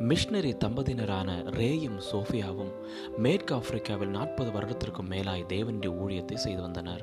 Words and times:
Missionary 0.00 0.50
தம்பதியினரான 0.64 1.30
ரேயும் 1.50 1.96
சோஃபியாவும் 2.08 2.70
மேற்கு 3.16 3.54
ஆப்பிரிக்காவில் 3.54 4.08
நாற்பது 4.08 4.50
வருடத்திற்கும் 4.50 5.08
மேலாய் 5.08 5.42
தேவனுடைய 5.48 5.90
ஊழியத்தை 6.02 6.34
செய்து 6.34 6.62
வந்தனர். 6.62 7.02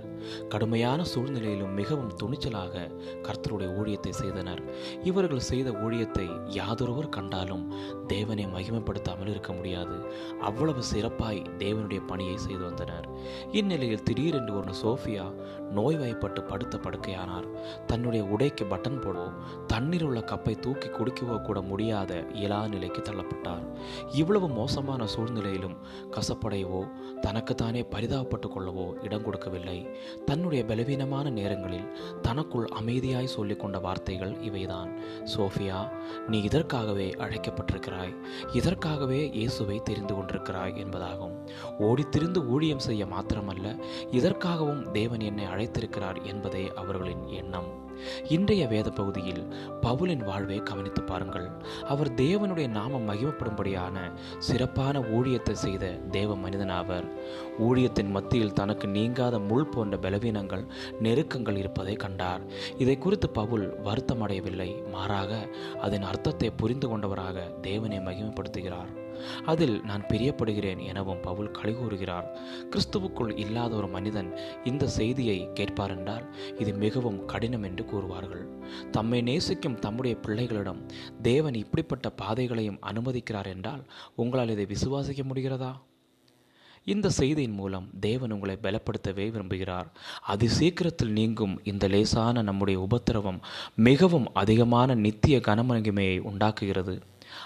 கடுமையான 0.50 1.04
சூழ்நிலையிலும் 1.04 1.73
மிகவும் 1.73 2.13
துணிச்சலாக 2.21 2.84
கர்த்தருடைய 3.21 3.70
ஊழியத்தை 3.79 4.10
செய்தனர். 4.10 4.62
இவர்கள் 5.04 5.39
செய்த 5.39 5.71
ஊழியத்தை 5.71 6.28
யாதொருவர் 6.50 7.09
கண்டாலும் 7.09 7.66
தேவனை 8.08 8.45
மகிமைப்படுத்தாமல் 8.45 9.27
இருக்க 9.27 9.54
முடியாது. 9.54 9.98
அவ்வளவு 10.41 10.84
சிறப்பாய் 10.84 11.41
தேவனுடைய 11.57 12.05
பணியை 12.07 12.38
செய்து 12.38 12.64
வந்தனர். 12.64 13.09
இந்நிலையில் 13.52 14.04
திடீரென்று 14.04 14.55
ஒரு 14.62 14.73
சோஃபியா 14.84 15.27
நோய்வாய்ப்பட்டு 15.71 16.43
படுத்த 16.43 16.77
படுக்கையானார். 16.77 17.50
தன்னுடைய 17.88 18.23
உடைக்கு 18.25 18.66
பட்டன் 18.66 19.00
போடவோ 19.00 19.30
தண்ணீர் 19.68 20.04
உள்ள 20.04 20.20
கப்பை 20.20 20.59
தூக்கி 20.59 20.88
குடிக்கவோ 20.88 21.41
கூட 21.41 21.62
முடியாத 21.62 22.23
இயலா 22.34 22.64
நிலைக்கு 22.86 23.02
தள்ளப்பட்டார். 23.02 23.63
இவ்வளவு 24.12 24.48
மோசமான 24.49 25.07
சூழ்நிலையிலும் 25.07 25.77
கசப்படையவோ 26.12 26.81
தனக்குத்தானே 27.21 27.85
பரிதாபப்பட்டு 27.95 28.48
கொள்ளவோ 28.49 29.03
இடம் 29.03 29.23
கொடுக்கவில்லை. 29.23 29.77
தன்னுடைய 30.26 30.66
பலவீனமான 30.66 31.29
நேரங்களில் 31.29 31.88
தனக்குள் 32.21 32.67
அமைதியாய் 32.81 33.34
சொல்லிக்கொண்ட 33.38 33.81
வார்த்தைகள் 33.81 34.34
இவைதான். 34.49 34.91
சோஃபியா 35.35 35.79
நீ 36.27 36.41
இதற்காகவே 36.41 37.09
அழைக்கப்பட்டிருக்கிறாய். 37.09 38.13
இதற்காகவே 38.53 39.29
இயேசுவை 39.29 39.79
தெரிந்து 39.84 40.13
கொண்டிருக்கிறாய் 40.15 40.76
என்பதாகும். 40.84 41.35
ஓடித்திருந்து 41.79 42.48
ஊழியம் 42.48 42.85
செய்ய 42.90 43.05
மாத்திரமல்ல 43.05 43.67
இதற்காகவும் 44.12 44.91
தேவன் 44.91 45.20
என்னை 45.20 45.45
அழைத்திருக்கிறார் 45.45 46.23
என்பதே 46.23 46.71
அவர்களின் 46.76 47.26
எண்ணம். 47.27 47.84
இன்றைய 48.30 48.67
வேத 48.67 48.90
பகுதியில் 48.90 49.54
பவுலின் 49.81 50.23
வாழ்வை 50.23 50.63
கவனித்து 50.63 51.02
பாருங்கள். 51.02 51.48
அவர் 51.88 52.12
தேவனுடைய 52.12 52.68
நாமம் 52.70 53.09
மகிமப்படும்படியான 53.09 53.98
சிறப்பான 54.40 54.99
ஊழியத்தை 54.99 55.51
செய்த 55.51 55.85
தேவ 55.88 56.35
மனிதனாவர். 56.35 57.04
ஊழியத்தின் 57.60 58.10
மத்தியில் 58.10 58.54
தனக்கு 58.54 58.88
நீங்காத 58.88 59.40
முள் 59.40 59.66
போன்ற 59.66 59.98
பலவீனங்கள் 59.98 60.66
நெருக்கங்கள் 61.01 61.57
இருப்பதை 61.57 61.96
கண்டார். 61.96 62.41
இதை 62.77 62.98
குறித்து 62.98 63.29
பவுல் 63.29 63.79
வருத்தமடையவில்லை. 63.84 64.90
மாறாக 64.90 65.47
அதன் 65.81 66.01
அர்த்தத்தை 66.01 66.50
புரிந்து 66.50 66.90
கொண்டவராக 66.90 67.41
தேவனை 67.62 67.97
மகிமைப்படுத்துகிறார். 67.97 69.03
அதில் 69.46 69.81
நான் 69.81 70.06
பிரியப்படுகிறேன் 70.09 70.81
எனவும் 70.85 71.22
பவுல் 71.22 71.52
கழிகூறுகிறார் 71.52 72.28
கிறிஸ்துவுக்குள் 72.72 73.38
இல்லாத 73.38 73.75
ஒரு 73.75 73.88
மனிதன் 73.88 74.31
இந்த 74.63 74.88
செய்தியை 74.88 75.53
கேட்பார் 75.53 75.97
என்றால் 75.97 76.35
இது 76.57 76.74
மிகவும் 76.74 77.25
கடினம் 77.25 77.63
என்று 77.63 77.84
கூறுவார்கள். 77.84 78.46
தம்மை 78.91 79.22
நேசிக்கும் 79.22 79.80
தம்முடைய 79.80 80.18
பிள்ளைகளிடம் 80.28 80.81
தேவன் 81.22 81.53
இப்படிப்பட்ட 81.53 82.09
பாதைகளையும் 82.09 82.80
அனுமதிக்கிறார் 82.81 83.47
என்றால் 83.47 83.84
உங்களால் 84.16 84.50
இதை 84.50 84.66
விசுவாசிக்க 84.66 85.24
முடிகிறதா? 85.31 85.74
இந்த 86.84 87.09
செய்தியின் 87.09 87.53
மூலம் 87.53 87.90
தேவன் 88.00 88.31
உங்களை 88.31 88.56
பலப்படுத்தவே 88.62 89.25
விரும்புகிறார். 89.31 89.88
அதி 90.22 90.47
சீக்கிரத்தில் 90.47 91.09
நீங்கும் 91.09 91.62
இந்த 91.63 91.88
லேசான 91.88 92.41
நம்முடைய 92.41 92.79
உபத்திரவம் 92.79 93.40
மிகவும் 93.75 94.28
அதிகமான 94.34 94.96
நித்திய 94.96 95.38
கனமகிமையை 95.38 96.19
உண்டாக்குகிறது. 96.19 96.96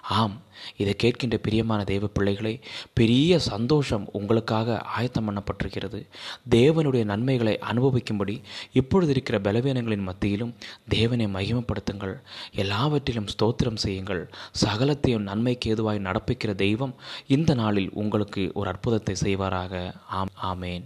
ஆம் 0.02 0.42
இதை 0.78 0.96
கேட்கின்ற 1.04 1.36
பிரியமான 1.36 1.84
தேவ 1.84 2.08
பிள்ளைகளை 2.08 2.60
பெரிய 2.94 3.40
சந்தோஷம் 3.40 4.10
உங்களுக்காக 4.12 4.80
ஆயத்தம் 4.80 5.28
பண்ணப்பட்டிருக்கிறது. 5.30 6.08
தேவனுடைய 6.50 7.04
நன்மைகளை 7.04 7.60
அனுபவிக்கும்படி 7.62 8.42
இப்பொழுது 8.74 9.12
இருக்கிற 9.12 9.40
பலவீனங்களின் 9.40 10.08
மத்தியிலும் 10.10 10.56
தேவனை 10.88 11.26
மகிமப்படுத்துங்கள். 11.26 12.22
எல்லாவற்றிலும் 12.56 13.26
ஸ்தோத்திரம் 13.26 13.76
செய்யுங்கள். 13.76 14.30
சகலத்தையும் 14.66 15.28
நன்மைக்கு 15.32 15.76
ஏதுவாய் 15.76 16.06
நடப்பிக்கிற 16.10 16.56
தெய்வம் 16.56 16.96
இந்த 17.28 17.54
நாளில் 17.54 17.90
உங்களுக்கு 17.94 18.52
ஒரு 18.54 18.70
அற்புதத்தை 18.70 19.16
செய்வாராக. 19.22 19.94
ஆம் 20.08 20.30
ஆமேன். 20.44 20.84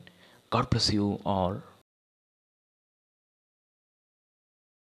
God 0.50 0.72
bless 0.76 0.94
you 0.94 1.18
all 1.24 1.62